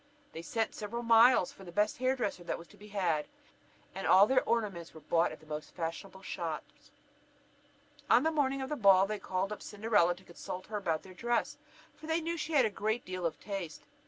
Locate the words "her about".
10.71-11.03